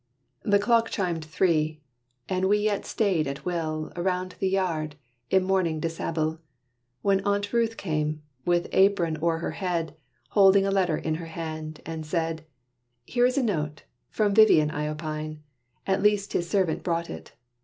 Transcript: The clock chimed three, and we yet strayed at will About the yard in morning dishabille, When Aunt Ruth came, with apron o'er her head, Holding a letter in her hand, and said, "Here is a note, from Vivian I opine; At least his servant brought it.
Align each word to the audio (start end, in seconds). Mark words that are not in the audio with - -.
The 0.41 0.57
clock 0.57 0.89
chimed 0.89 1.23
three, 1.23 1.79
and 2.27 2.45
we 2.49 2.57
yet 2.57 2.87
strayed 2.87 3.27
at 3.27 3.45
will 3.45 3.93
About 3.95 4.33
the 4.39 4.49
yard 4.49 4.95
in 5.29 5.43
morning 5.43 5.79
dishabille, 5.79 6.39
When 7.03 7.19
Aunt 7.23 7.53
Ruth 7.53 7.77
came, 7.77 8.23
with 8.43 8.67
apron 8.71 9.19
o'er 9.21 9.37
her 9.37 9.51
head, 9.51 9.95
Holding 10.29 10.65
a 10.65 10.71
letter 10.71 10.97
in 10.97 11.13
her 11.21 11.27
hand, 11.27 11.81
and 11.85 12.03
said, 12.03 12.47
"Here 13.05 13.27
is 13.27 13.37
a 13.37 13.43
note, 13.43 13.83
from 14.09 14.33
Vivian 14.33 14.71
I 14.71 14.87
opine; 14.87 15.43
At 15.85 16.01
least 16.01 16.33
his 16.33 16.49
servant 16.49 16.81
brought 16.81 17.07
it. 17.11 17.33